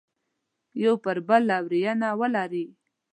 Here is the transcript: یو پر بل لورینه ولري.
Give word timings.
یو 0.83 0.93
پر 1.03 1.17
بل 1.27 1.41
لورینه 1.49 2.09
ولري. 2.19 2.65